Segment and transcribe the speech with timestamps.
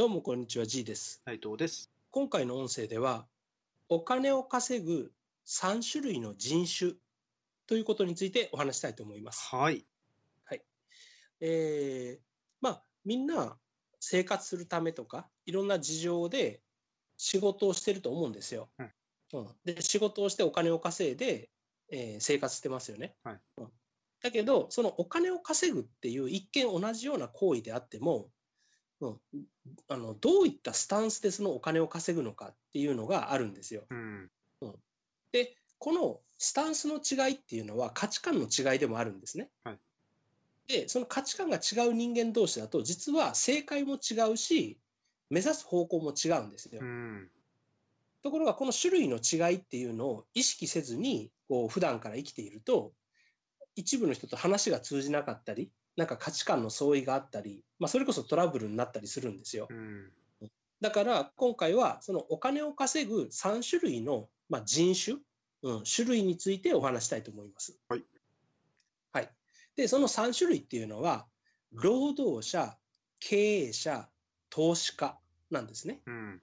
[0.00, 1.20] どうもこんにちは、G です。
[1.26, 1.90] 内藤です。
[2.10, 3.26] 今回の音声では、
[3.90, 5.12] お金を稼ぐ
[5.46, 6.92] 3種類の人種
[7.66, 9.46] ということについてお話したいと思います。
[10.46, 10.62] はい。
[11.42, 12.20] えー、
[12.62, 13.58] まあ、みんな
[14.00, 16.62] 生活するためとか、いろんな事情で
[17.18, 18.70] 仕事をしてると思うんですよ。
[18.78, 18.90] うん
[19.34, 21.50] うんで、仕事をしてお金を稼いで、
[21.90, 23.16] えー生活してますよね。
[23.22, 23.68] はいうん
[24.22, 28.30] だけど、そのお金を稼ぐっていう一見同じような行為であっても、
[29.00, 29.18] うん、
[29.88, 33.82] あのどういったスタンスでそのお金を稼ぐのかっていうのがあるんですよ。
[33.90, 34.30] うん。
[35.32, 39.48] で、このスタンスの違いっていうのは価値観の違いでもあるんですね。
[39.64, 39.78] はい
[40.70, 44.78] で、その価値観が違う人間同士だと、実は正解も違うし、
[45.28, 46.80] 目指す方向も違うんですよ。
[46.80, 47.28] うん。
[48.22, 52.92] ところが、この種類の違いっていうのを意識せずに、こう普段から生きていると、
[53.74, 59.68] 一部の人と話が通じなかったり、なんか価値観の相違があったり、まあ、それこそトラブルになったりするんですよ。
[59.70, 60.10] うん。
[60.80, 65.18] だから今回はそのお金を稼ぐ3種類の、まあ、人種、
[65.62, 67.78] うん、種類についてお話したいと思います。
[67.88, 68.04] はい。
[69.12, 69.30] はい。
[69.76, 71.26] で、その3種類っていうのは、
[71.72, 72.76] 労働者、
[73.18, 74.08] 経営者、
[74.48, 75.18] 投資家
[75.50, 76.00] なんですね。
[76.06, 76.42] うん。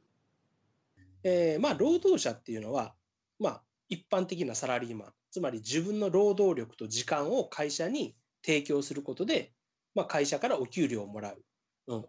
[1.24, 2.94] えーまあ、労働者っていうのは、
[3.40, 8.16] まあ、一般的なサラリーマン、つまり自分の労働力と時間を会社に
[8.48, 9.52] 提供することで、
[9.94, 11.44] まあ、会社からお給料をもらう。
[11.88, 12.06] うん、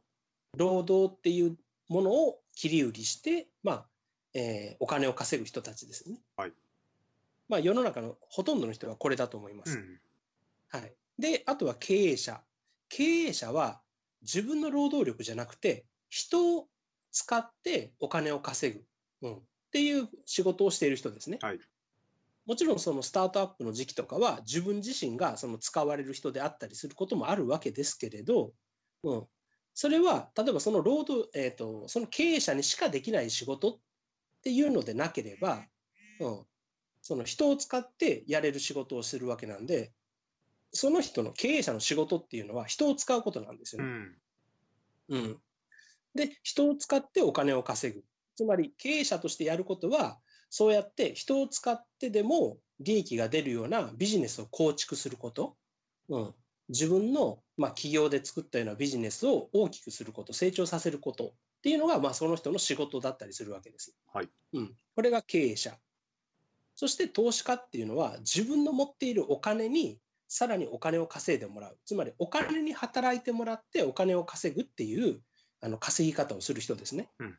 [0.57, 1.57] 労働っていう
[1.89, 3.87] ものを切り売りして、まあ
[4.35, 6.21] えーお金を稼ぐ人たちですね。
[6.37, 6.53] はい
[7.49, 9.79] まあ、世の中のほとんどの人はこれだと思います。
[9.79, 10.01] うん。
[10.69, 12.43] はい、で、あとは経営者。
[12.91, 13.81] 経営者は
[14.23, 16.69] 自分の労働力じゃなくて、人を
[17.11, 18.75] 使ってお金を稼
[19.23, 19.41] ぐ、うん、っ
[19.73, 21.39] ていう仕事をしている人ですね。
[21.41, 21.59] はい
[22.49, 28.53] もちろんそのスタートアップの時期とかは自分自身がその使われる人であったりすることもあるわけですけれど、
[29.05, 29.27] うん、
[29.75, 33.79] それは例えばその労働、えーと、その経営者にしかできない仕事っ
[34.43, 35.67] ていうのでなければ、
[36.21, 36.47] うん、
[37.03, 39.93] その人を使ってやれる仕事をするわけなんで、
[40.73, 43.93] その人の経営者の仕事っていうのは人を使うことなんですようね。
[43.93, 44.17] ん。
[45.11, 45.39] うん。
[46.15, 48.03] で、人を使ってお金を稼ぐ。
[48.37, 50.19] つまり経営者としてやることは、
[50.51, 55.57] そうやって人を使ってでも利益が出るようなビジネスを構築すること。
[56.09, 56.35] うん。
[56.69, 61.31] 自分の、まあ、企業で作ったようなビジネスを大きくすること、成長させることっ
[61.63, 63.97] ていうのが、まあ、その人の仕事だったりするわけです。
[64.13, 64.29] はい。
[64.53, 64.77] うん。
[64.95, 65.79] これが経営者。
[66.75, 69.99] そして投資家っていうのは、自分の持っているお金に
[70.29, 71.79] さらにお金を稼いでもらう。
[71.87, 75.21] つまりお金に働いてもらってお金を稼ぐっていう
[75.61, 77.09] あの稼ぎ方をする人ですね。
[77.19, 77.39] うん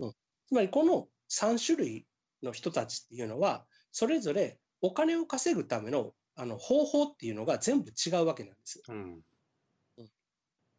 [0.00, 0.14] うん
[0.46, 2.06] つまりこの3種類
[2.42, 8.82] の人たちっていうのは、それぞれお金を稼ぐためのあの方法っていうのが全部違うわけなんです。
[8.88, 9.20] うん。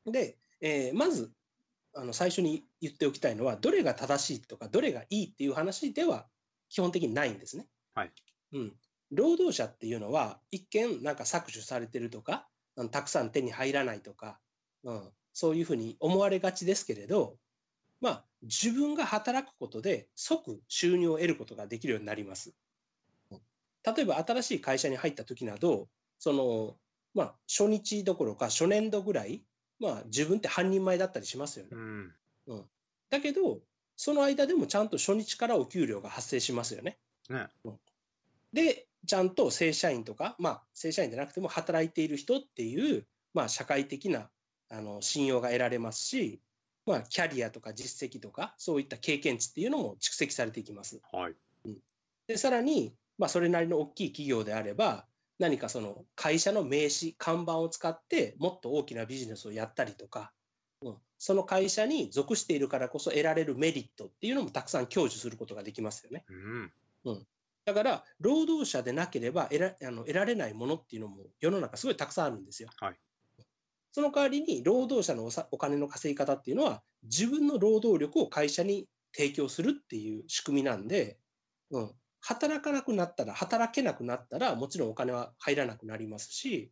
[0.05, 1.31] で、えーまず
[1.95, 6.27] あの最初に言っておきたいのは、どれが正しいとか、どれがいいっていう話では
[6.69, 7.67] 基本的にないんですね。
[7.93, 8.11] はい
[8.53, 8.73] うん、
[9.11, 12.47] 労働者っていうのは、一見なんか搾取されてるとか、
[12.91, 14.39] たくさん手に入らないとか、
[14.83, 17.37] うん、そういうふうに思われがちですけれど、
[18.01, 22.53] まあ、自分が働くことで即収入を得ることができるようになります。
[23.31, 23.39] うん
[23.95, 25.87] 例えば新しい会社に入った時など、
[26.19, 26.75] その、
[27.13, 29.43] まあ、初日どころか初年度ぐらい、
[29.79, 31.71] まあ、自分って半人前だったりしますよね。
[32.47, 32.65] うん。
[33.09, 33.61] だけど、
[33.95, 36.97] その間でもちゃんと初日からお給料が発生しますよね。
[37.29, 37.47] ね。
[38.53, 44.29] で、ちゃんと正社員とか、まあ、正社員じゃなくても働いている人っていう、まあ、社会的な
[44.69, 46.41] あの信用が得られますし、
[46.89, 50.99] まあ、キャリアとか実績とか、そういった経験値っていうのも蓄積されていきます。
[51.11, 51.35] はい。
[52.25, 55.05] で、さらに、まあ、それなりの大きい企業であれば、
[55.37, 60.31] 何かその会社の名刺、看板を使ってもっと大きなビジネスをやったりとか、
[60.81, 66.25] うん、その会社に属しているからこそ得られるメリットっていうのもたくさん享受することができますよね。
[67.05, 67.27] うん。
[67.65, 72.69] だから、労働者でなければ得らあの得られないものっていうのも世の中すごいたくさんあるんですよ。
[72.79, 72.95] はい
[73.91, 81.17] その代わりに、労働者のおさお金の稼ぎ方っていうのは、自分の労働力を会社に提供するっていう仕組みなんで、
[81.71, 81.91] うん、
[82.21, 86.71] 働かなくなったら、働けなくなったら、もちろんお金は入らなくなりますし、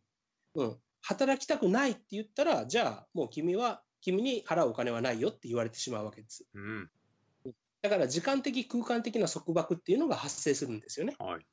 [0.54, 6.46] うん、働きたくないって言ったら、じゃあもう君は、君に払うお金はないよって言われてしまうわけです。
[6.54, 6.90] うん。
[7.82, 11.16] だから時間的、空間的な束縛っていうのが発生するんですよね。
[11.18, 11.46] はい。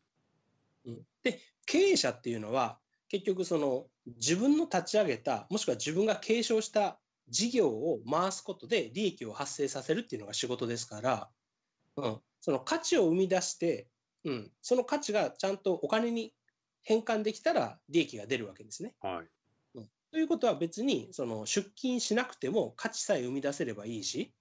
[0.85, 2.79] うんで、経営者っていうのは、
[3.15, 3.85] 結局その
[4.17, 11.29] 自分の立ち上げた、もしくは自分が継承した事業を回すことで利益を発生させるっていうのが仕事ですから、
[11.95, 13.87] うん、その価値を生み出して、
[14.25, 16.33] うん、その価値がちゃんとお金に
[16.83, 18.93] 変換できたら利益が出るわけですね。
[18.99, 19.25] はい。
[19.73, 24.33] とということは別にその出勤しなくても価値さえ生み出せればいいし、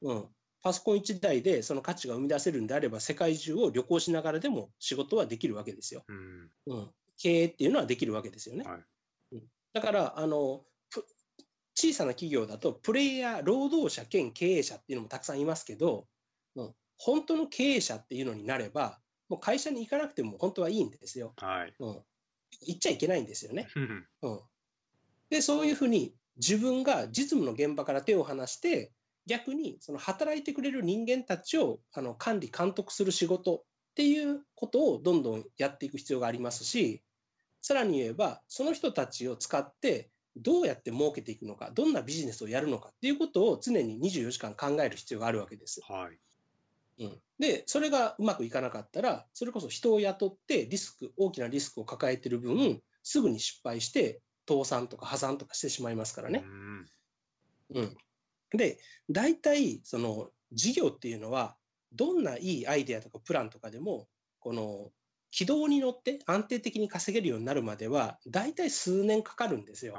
[0.00, 0.24] うん、
[0.62, 6.04] パソコン1台でその価値が生み出せるんであれば世界中を旅行しながらでも仕事はできるわけですよ。
[6.08, 6.90] うん、うん、
[7.22, 8.64] 経営っていうのはできるわけですよね。
[9.72, 10.64] だからあの
[11.74, 16.06] 小さな企業だとプレイヤー労働者兼経営者っていうのもたくさんいますけど、
[16.56, 18.98] うん、本当の経営者っていうのになれば
[19.28, 21.32] もう会社に行かなくても本当はいいんですよ。
[21.38, 22.02] はい、うん、
[22.66, 23.66] 行っちゃいけないんですよね。
[24.22, 24.40] うん、
[25.30, 28.92] で、そういうふうに自分が実務の現場から手を離して、
[29.26, 33.62] 逆にその働いてくれる人間たちをあの管理、監督する仕事っ
[33.94, 37.02] ていうことをどんどんやっていく必要がありますし、
[37.62, 45.80] さらに言えば、その人たちを使ってどうやって儲けていくのか、どんなビジネスをやるのかっていうことを常に24時間考える必要があるわけです。
[45.82, 46.18] はい
[46.98, 56.44] うん、で、それがうまくいかなかったら、それこそ人を雇ってリスク、大きなリスクを抱えている分、すぐに失敗して倒産とか破産とかしてしまいますからね。
[57.74, 57.96] うん、
[58.50, 58.78] で、
[59.10, 61.56] 大体、その事業っていうのは、
[61.92, 64.08] どんないいアイデアとかプランとかでも、
[64.40, 64.90] この
[65.32, 69.96] 軌道に乗って安定的に稼げるようになるまでは、大体数年かかるんですよ。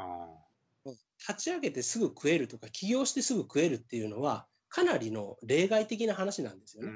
[1.28, 6.90] 立ち上げてすぐ食えるとか、起業してすぐ食えるっていうのは、かなりの例外的な話なんですよね。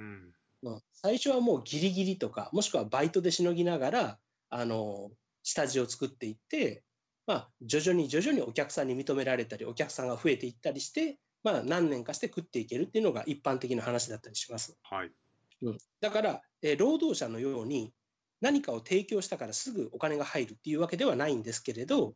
[0.64, 4.20] うん、最初はもうギリギリとか、もしくはバイトでしのぎながら、
[4.50, 5.10] あの、
[5.42, 6.84] 下地を作っていって、
[7.26, 14.78] まあ、徐々に徐々にお客さんに認められたり、お客さんが増えていったりして、まあ、何年かして食っていけるっていうのが一般的な話だったりします。
[14.84, 15.12] はい
[15.64, 17.94] うん、だから、えー、労働者のように
[18.42, 22.16] 何かを提供したからすぐお金が入るっていうわけではないんですけれど、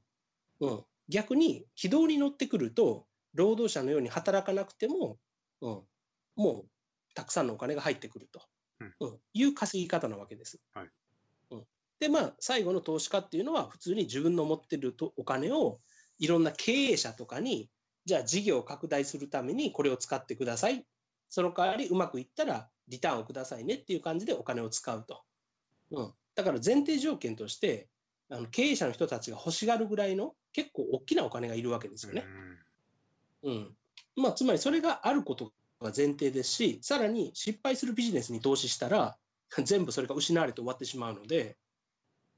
[0.60, 5.18] うん、逆に軌道に乗ってくると、労働者のように働かなくても、
[5.62, 5.82] うん、
[6.36, 6.66] もう
[7.16, 8.42] たくさんのお金が入ってくると、
[9.00, 10.60] うん、いう稼ぎ方なわけです。
[10.74, 10.90] はい。
[12.02, 15.80] で、まあ、最後の投資家っていうのは、普通に自分の持ってるお金を、
[16.18, 17.70] いろんな経営者とかに、
[18.06, 20.84] じゃあ事業を拡大するためにこれを使ってください。
[21.30, 25.22] その代わりうまくいったらリターンをくださいねっていう感じでお金を使うと。
[25.92, 26.14] うん。
[26.36, 27.88] だから前提条件として、
[28.30, 32.26] あの経営者の人たちが欲しがるぐらいの結構大きなお金がいるわけですよね。
[33.44, 33.76] うん。
[34.16, 35.52] まあ、つまりそれがあること
[35.82, 39.18] が前提ですし、さらに失敗するビジネスに投資したら、
[39.64, 41.58] 全部それが失われて終わってしまうので、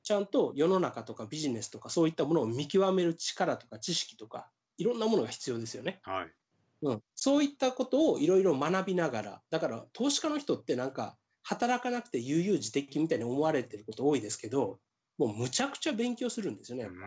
[0.02, 6.02] ちゃんと世の中とかビジネスとかそういったものを見極める力とか知識とか、いろんなものが必要ですよね。
[6.04, 6.34] はい。
[6.82, 7.04] うん。
[7.16, 14.80] そういったことをいろいろ学びながら、だから投資家の人ってなんか、働かなくて悠々自適みたいに思われてること多いですけど、
[15.18, 16.98] もうむちゃくちゃ勉強するんですよね、やっぱ。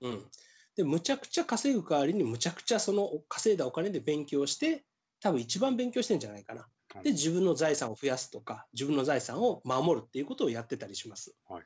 [0.00, 0.30] うん。
[0.76, 4.84] で、むちゃくちゃ稼ぐ代わりにむちゃくちゃその稼いだお金で勉強して、
[5.20, 6.68] 多分一番勉強してんじゃないかな。
[7.02, 11.34] で、自分の財産を増やすとか、自分の財産を守るっていうことをやってたりします。
[11.48, 11.64] はい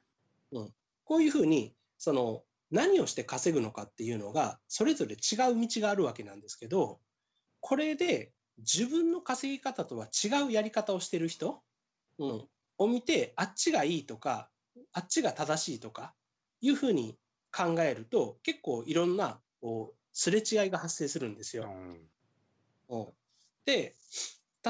[0.53, 0.75] うん、
[1.05, 6.99] こういうふうに、その、何をして稼ぐのかっていうのが、それぞれ違う道があるわけなんですけど、
[7.61, 8.33] これで
[8.63, 11.63] 自分の稼ぎ方とは違うやり方をしてる人、
[12.19, 12.49] うん、
[12.79, 14.49] を見て、あっちがいいとか、
[14.93, 16.15] あっちが正しいとか
[16.61, 17.19] いうふうに
[17.55, 21.69] 考えると、結構いろんなこうすれ違いが発生するんですよ。
[22.89, 23.07] うん、
[23.65, 23.95] で、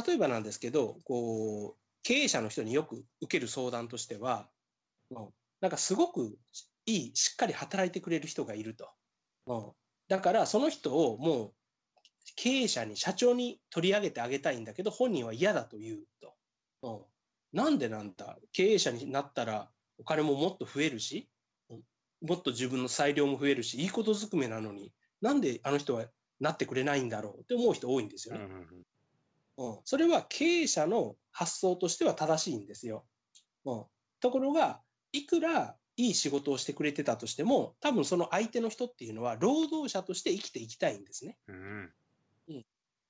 [0.06, 4.48] 例えばなんですけど、こう、経営者の人によく受ける相談としては、
[5.60, 6.36] なんかすごく
[6.86, 8.90] いい、しっかり働いてくれる人がいると。
[9.46, 9.72] うん、
[10.08, 11.54] だからその人をもう
[12.36, 16.34] 経営者に、社長に取り上げてあげたいんだけど、本人は嫌だと言うと。
[16.82, 17.00] うん、
[17.52, 18.38] なんでなんだ？
[18.52, 21.28] 経営者になったらお金ももっと増えるし、
[22.20, 26.06] もっと自分の裁量も増えるし、いいことずくめなのに、なんであの人は
[26.40, 27.40] なってくれないんだろう？
[27.42, 28.44] って思う人多いんですよね。
[28.44, 28.86] うんうん
[29.58, 33.04] うん、それは経営者の発想としては正しいんですよ。
[33.64, 33.84] うん、
[34.20, 34.80] ところが、
[35.12, 41.36] いくらいい仕事をしてくれてたとしても、多分その相手の人っていうのは、労働者として生きていきたいんですね。
[41.48, 41.92] うん、うん、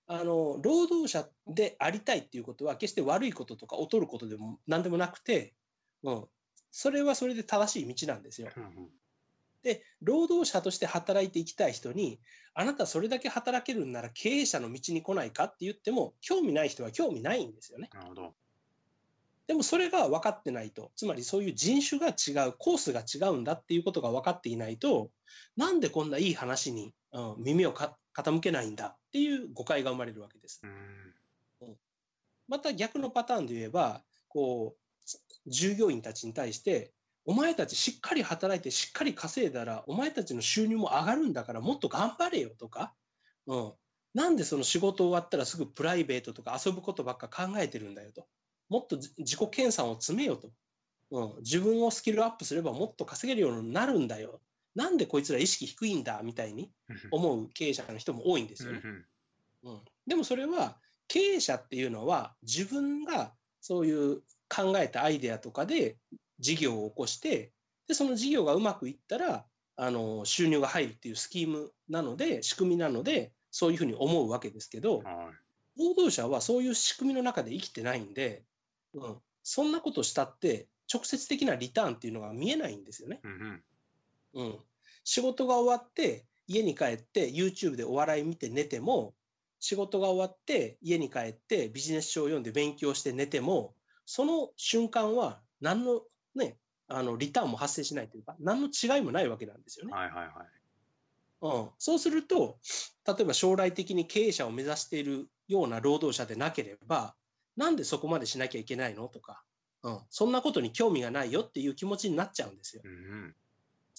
[0.07, 5.55] あの労働者でありたいっていうことは、決して悪いこととか劣ることでも何でもなくて、
[6.03, 6.25] うん、
[6.71, 8.51] それはそれで正しい道なんですよ。
[8.57, 8.89] うん
[9.63, 12.21] で、労働者として働いていきたい人に、
[12.55, 17.89] あなたそれだけ働けるんなら経営者の道に来ないかって言っても、興味ない人は興味ないんですよね。
[17.95, 18.35] なるほど。
[19.47, 25.11] でもそれが分かってないと、つまりそういう人種が違う、コースが違うんだっていうことが分かっていないと、
[25.57, 30.63] なんでこんないい話に、うん、耳を傾けないんだっていう誤解が生まれるわけです。
[31.61, 31.77] うん、
[32.49, 36.95] また逆のパターンで言えば、こう、従業員たちに対して、
[37.27, 42.95] お前たちしっかり働いてしっかり稼いだら、お前たちの収入も上がるんだからもっと頑張れよとか、
[43.47, 43.73] うん。
[44.15, 48.27] なんでその仕事終わったらすぐプライベートとか遊ぶことばっか考えてるんだよと。
[48.71, 50.51] もっと自己研鑽を詰めようと。
[51.11, 51.43] うん。
[51.43, 54.41] 自分をスキルアップすればもっと稼げるようになるんだよ。
[54.75, 56.71] なんでこいつら意識低いんだみたいに
[57.11, 58.83] 思う経営者の人も多いんですよね。
[59.65, 60.77] うん、でもそれは
[61.09, 65.97] 経営者っていうのは自分がそういう考えたアイデアとかで
[66.41, 67.53] 事業を起こして
[67.87, 69.45] でその事業がうまくいったら
[69.77, 75.03] あの収入が入るっていうスキームなので仕組みなのでそういうふうに思うわけですけど、
[75.77, 78.45] 労働者はそういう仕組みの中で生きてないんで、
[78.95, 83.21] うん、そんなことしたって直接的なリターンっていうのが見えないんですよね。
[83.23, 83.63] うん、
[85.05, 89.15] 仕事が終わって家に帰って YouTube でお笑い見て寝ても
[89.61, 93.75] 仕事が終わって家に帰ってビジネス書を読んで勉強して寝ても
[94.07, 96.03] その瞬間は何の
[96.35, 96.57] ね
[96.89, 99.93] あのリターンも発生しないというか何の違いもないわけなんですよね。
[99.93, 100.33] はいはいはい。
[101.43, 102.59] うん、そうすると
[103.07, 107.15] 例えば将来的に経営者を目指しているような労働者でなければ
[107.57, 109.43] なんでそこまでしなきゃいけないのとか、
[109.83, 112.83] うん、そんなことに興味がないよっていう気持ちになっちゃうんですよ。
[112.85, 113.35] うん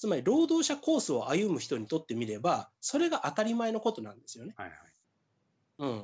[0.04, 4.54] つまり労働者コースを歩む人にとってみれば、それが当たり前のことなんですよね。
[4.58, 4.78] はいはい。
[5.80, 6.04] うん、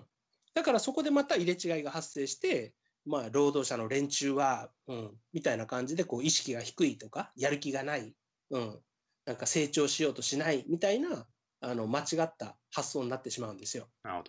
[0.54, 2.74] だからそこでまた入れ違いが発生して、
[3.06, 8.14] まあ、労働者の連中は、うん、みたいな感じでこう意識が低いとか、やる気がない、
[8.52, 8.80] うん、
[9.26, 11.26] なんか成長しようとしないみたいな
[11.60, 13.90] あの間違った発想になってしまうんですよ。
[14.04, 14.24] なる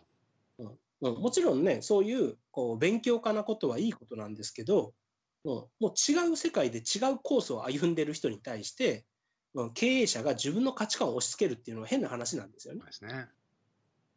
[0.58, 0.76] ほど。
[1.02, 4.94] うん、もちろんね、そういうこう勉強家なことはいいことなんですけど、
[5.44, 9.04] うん、もう違う世界で違うコースを歩んでる人に対して、
[9.54, 12.82] うん、経営者が自分の価値観を押し付けるっていうのは変な話なんですよね。
[12.84, 13.28] ですね。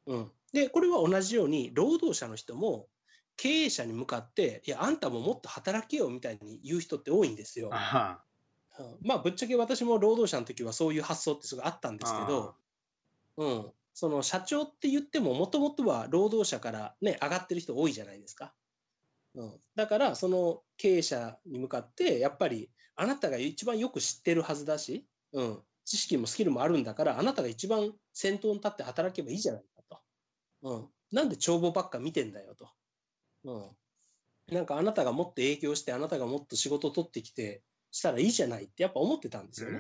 [0.06, 2.88] うん、で、これは同じように、労働者の人も
[3.38, 7.70] 経営者に向かって、いや、あんたももっと働けよみたいに言う人って多いんですよ。
[7.72, 8.24] あ
[9.02, 12.56] まあ、ぶっちゃけ私も労働者の時はそういう発想ってすごいあったんですけど、
[13.38, 18.54] うん、その社長って言っても、もともとは労働者からね、上がってる人多いじゃないですか。
[19.36, 30.00] うん、だから、その経営者に向かって、やっぱり、あなたが一番よく知ってるはずだし、うん、知識もスキルもあるんだから、あなたが一番先頭に立って働けばいいじゃないかと。
[30.62, 32.70] うん、なんで帳簿ばっか見てんだよと。
[33.46, 37.62] うん、なんかあなたがもっと影響して、あなたがもっと仕事を取ってきて、
[37.92, 39.80] したらいいじゃないってやっぱ思ってたんですよね。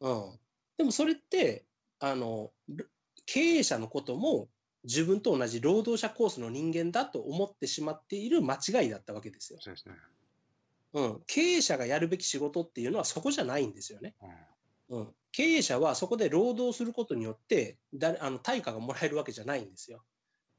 [0.00, 0.38] うん、
[0.78, 1.64] でもそれって
[2.00, 2.50] あの、
[3.26, 4.48] 経営者のことも
[4.84, 9.58] 自分と同じ労働者コースの人間だと思ってしまっている間違いだったわけですよ。
[9.62, 9.94] そうですね。
[10.94, 14.14] うん、経営者がやるべき仕事っていうのはそこじゃないんですよね。
[14.90, 20.04] うんうん、経営者はそこで労働することによってだあの対価がもらえるわけじゃないんですよ。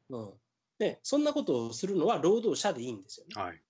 [0.10, 0.34] うん
[0.78, 3.42] ね、そんなことをするのは労働者でいいんですよね。
[3.42, 3.62] はい、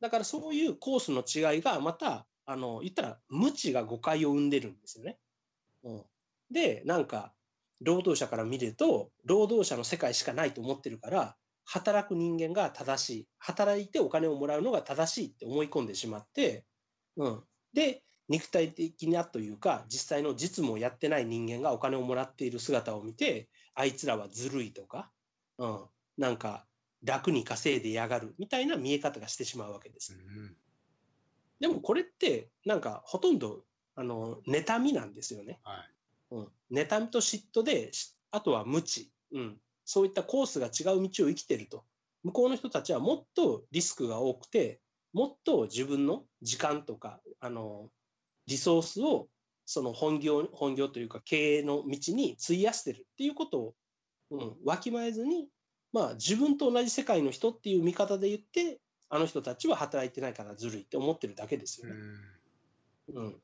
[0.00, 5.18] だからそういうコースの違いがまたあの言ったら無知が誤解を生んでるんですよね。
[5.82, 6.02] うん、
[6.50, 7.34] でなんか
[7.82, 16.64] 労働者から見ると労働者の世界しかないと思ってるから働く人間が正しい、働いてお金をもらうのが正しいって思い込んでしまって、
[17.16, 17.42] うん、
[17.72, 25.10] で、肉体的なというか、実際の実務をやってない人間がお金をもらっている姿を見て、あいつらはずるいとか、
[25.58, 25.80] うん、
[26.16, 26.66] なんか
[27.02, 30.14] 楽に稼いでやがるみたいな見え方がしてしまうわけです。
[30.14, 30.56] うん、
[31.60, 35.60] でもこれって、なんかほとんどあの妬みなんですよね。
[35.62, 35.90] はい。
[36.30, 37.90] うん、妬みと嫉妬で、
[38.30, 41.84] あとは無知、うん、そういったコースが違う道を生きてると。
[42.22, 44.80] 向こうの人たちはもっとリスクが多くて、
[45.12, 47.90] もっと自分の時間とか、あの、
[48.46, 49.28] リソースを
[49.66, 53.74] その本業、本業というか経営の道に費やしてるっていうことを、
[54.30, 55.48] うん、わきまえずに、
[55.92, 61.94] まあ自分と同じ世界の人っていう見方で言って、あの人たちは働いてないからずるいって思ってるだけですよね。
[63.14, 63.36] うん、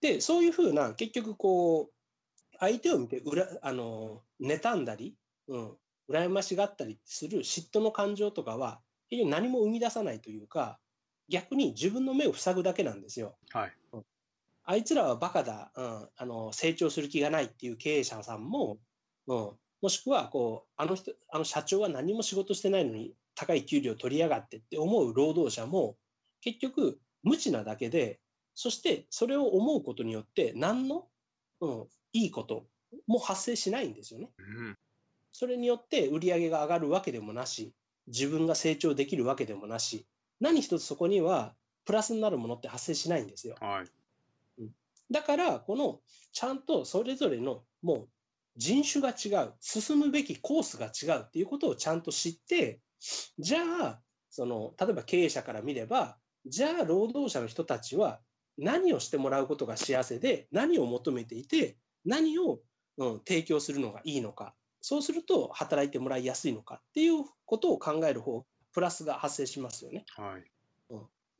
[0.00, 5.16] で、そういうふうな、結局こう、相手を見て裏あの妬んだり、
[5.48, 5.76] うん、
[6.08, 10.78] 羨ましがったりする嫉妬の感情とかは、結局何も生み出さないというか、
[11.28, 13.36] 逆に自分の目を塞ぐだけなんですよ。
[13.50, 13.72] はい。
[13.92, 14.04] うん、
[14.64, 18.78] あいつらはバカだ、うん、あの、成長する気がないっていう経営者さんも、
[19.26, 25.96] うん、もしくは、こう、あの人、あの社長は何も仕事してないのに高い給料取りやがってって思う労働者も、
[26.40, 28.20] 結局、無知なだけで、
[28.54, 31.08] そしてそれを思うことによって、何の、
[31.60, 32.66] うん、いいこと
[33.06, 34.30] も発生しないんですよね。
[34.38, 34.78] うん
[35.34, 37.74] それによって売り上げが上がるわけでもなし、
[38.06, 40.06] 自分が成長できるわけでもなし、
[40.40, 43.56] 何一つそこにはプラスになるものって発生しないんですよ。
[43.60, 43.90] はい。
[44.62, 44.70] うん、
[45.10, 46.00] だから、この
[46.32, 48.08] ちゃんとそれぞれのもう
[48.56, 52.80] 人種が違う、進むべきコースが違うっていうことをちゃんと知って、
[53.40, 54.00] じゃあ、
[54.30, 58.20] その例えば経営者から見れば、じゃあ労働者の人たちは
[58.56, 62.60] 何をしてもらうことが幸せで、何を求めていて、何を、
[62.98, 64.54] うん、提供するのがいいのか、
[64.86, 70.04] そうすると働いてもらいやすいのかっていうことを考える方、プラスが発生しますよね。
[70.14, 70.44] はい。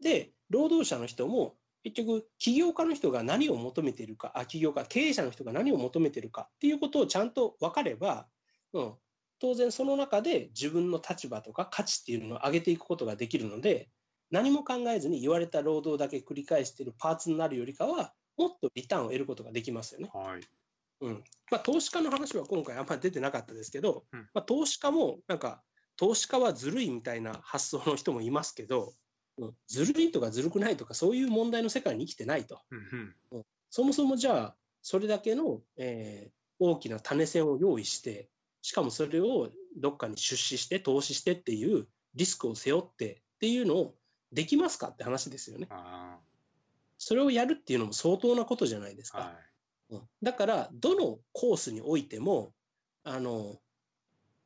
[0.03, 8.27] で、労働者の人も結局、起業家の人が何を求めているか、あ起業家、経営者の人が何を求めているかっていうことをちゃんと分かれば、
[8.73, 8.95] うん、
[9.41, 13.91] 当然その中で自分の立場とか価値っていうのを上げていくことができるので、
[14.31, 20.11] 何も考えずに言われた労働だけ繰り返しているパーツになるよりかは、もっとリターンを得ることができますよね。
[20.15, 20.41] はい。
[21.07, 25.63] うんまあ、投資家の話は今回あんまり出てなかったですけど、うんまあ、投資家もなんか、
[25.97, 28.93] 投資家はずるいみたいな発想の人もいますけど、
[29.39, 32.61] うん、ずるいとかずるくないとか、そういう問題の世界に生きてないと。
[32.71, 33.45] うんうん。
[33.71, 38.29] そもそもじゃあ、それだけの、えー大きな種銭を用意して、
[38.63, 43.95] しかもそれをどっかに出資して、投資してっていうリスクを背負ってっていうのを
[44.33, 45.67] できますかって話ですよね。
[45.71, 46.19] あ
[46.99, 49.19] それをやるっていうのも相当なことじゃないですあ。
[49.19, 49.25] か。
[49.25, 49.35] はい。
[49.95, 52.53] うんだから、どのコースにおいても、
[53.03, 53.57] あの、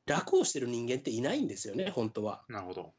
[0.06, 2.44] 楽をしてる人間っていないんですよね、本当は。
[2.48, 2.94] なるほど。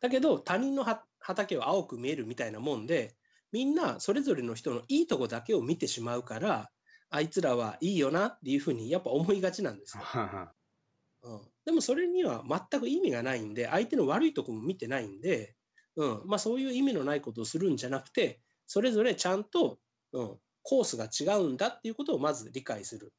[0.00, 3.14] だけど、他人のは畑は青く見えるみたいなもんで、
[3.52, 6.70] みんなそれぞれの人のいいとこだけを見てしまうから、
[7.10, 10.02] あいつらはいいよなっていうふうにやっぱ思いがちなんですよ。
[11.22, 15.54] うん、でもそれには全く意味がないんで、相手の悪いとこも見てないんで、
[15.96, 19.78] うんまあ、そういう意味のないことをするんじゃなくて、それぞれちゃんと、
[20.12, 23.12] うん、コースが違うんだっていうことをまず理解する。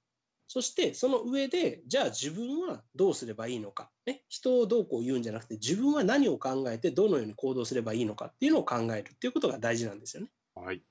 [0.50, 10.30] そして、その上で、じゃあ自分はどうすればいいのか、ね、人をどうこう言うんじゃなくて、自分は何を考えて、どのように行動すればいいのかっていうのを考えるっていうことが大事なんですよね。
[10.56, 10.82] はい。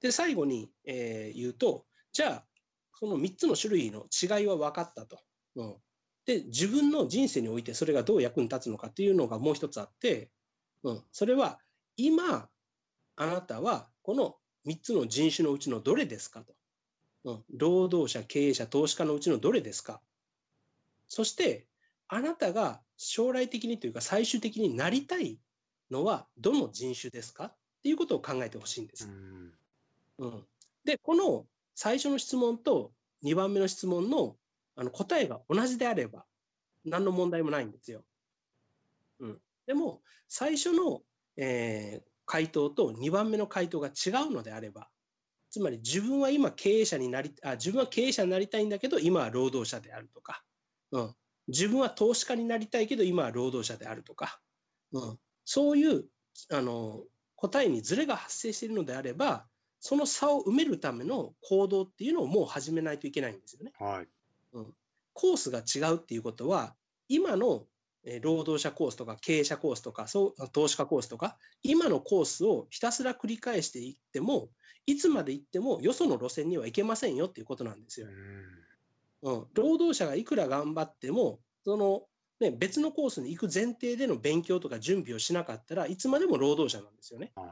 [0.00, 2.44] で、最後に、えー言うと、じゃあ、
[2.98, 5.18] その3つの種類の違いは分かったと。
[5.56, 5.74] うん、
[6.24, 10.30] で、自分の人生においてそれがどう役に立つのかっていうのがもう一つあって、
[10.82, 11.58] うん、それは
[11.96, 12.48] 今、
[13.16, 14.36] あなたはこの
[14.66, 16.40] 3つの人種のうちのどれですか？
[16.40, 16.54] と。
[17.24, 20.00] うん、労働者、経営者、投資家のうちのどれですか？
[21.08, 21.66] そして、
[22.08, 25.38] あなたが将来的にというか最終的になりたい
[25.90, 27.44] のはどの人種ですか？
[27.46, 29.10] っていうことを考えてほしいんですう。
[29.10, 29.52] ん。
[30.18, 30.44] うん、
[30.84, 32.92] で、この最初の質問と
[33.24, 34.36] 2番目の質問の
[34.76, 36.24] あの答えが同じであれば、
[36.84, 38.02] 何の問題もないんですよ。
[39.20, 41.02] うん、でも、最初の、
[41.36, 44.88] えー回答と2番目の回答が違うのであれば、
[45.50, 50.42] つまり自分は今経営者になりあ、自分は経営者になりたいんだけど、今は労働者であるとか、
[50.90, 51.14] うん、
[51.48, 54.40] 自分は投資家になりたいけど、今は労働者であるとか、
[54.92, 56.04] うん、そういう
[56.50, 57.02] あの
[57.36, 59.46] 答えにズレが発生しているのであれば、
[59.80, 63.72] その差を埋めるための行動っていうのをもう始めないといけないんですよね。
[63.78, 64.08] はい。
[65.12, 66.74] コースが違うっていうことは、
[67.08, 67.66] 今の
[68.04, 74.48] えー労働者コースとか経営者コースとかそう投資家コースとか、今のコースをひたすら繰り返していっても、
[74.86, 78.08] いつまで行ってもよその路線には行けませんよっていうことなんですよ。
[79.22, 79.34] うん。
[79.34, 82.02] うん、労働者がいくら頑張っても、その
[82.40, 87.32] ね、別のコースに行く前提での勉強とか準備をしなかったらいつまでも労働者なんですよね。
[87.36, 87.44] は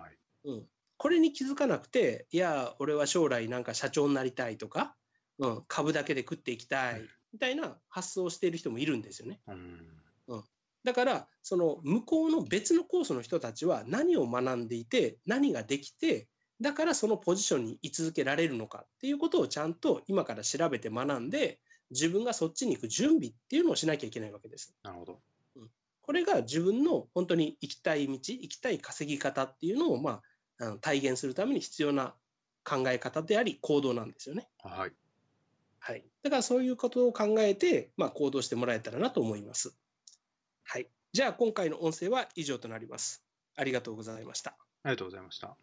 [0.45, 0.49] い。
[0.49, 4.95] うん、これに気づかなくて、いや、俺は将来なんか社長になりたいとか、
[5.39, 9.41] うん、株だけで食っていきたいみたいな発想をしている人もいるんですよね。
[9.47, 9.87] うん。
[10.85, 16.29] だから、その向こうの別のコースの人たちは何を学んでいて、何ができて、
[16.61, 24.75] だからそのポジションに居続けられるのかっていうことをちゃんと今から調べて学んで、自分がそっちに行く準備っていうのをしなきゃいけないわけです。
[24.83, 25.21] なるほど。
[26.03, 30.23] これが自分の本当に行きたい道、行きたい稼ぎ方っていうのを、ま
[30.59, 32.15] あ、あの体現するために必要な
[32.65, 34.49] 考え方であり、行動なんですよね。
[34.63, 34.93] はい。
[35.79, 36.05] はい。
[36.23, 39.77] だからそういうことを考えて、まあ、行動してもらえたらなと思います。
[40.65, 40.89] はい。
[41.13, 43.23] じゃあ、今回の音声は以上となります。
[43.57, 44.57] ありがとうございました。
[44.83, 45.57] ありがとうございました。